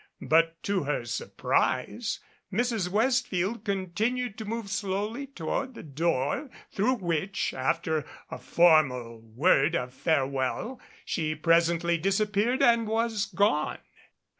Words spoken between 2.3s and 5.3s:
Mrs. Westfield continued to move slowly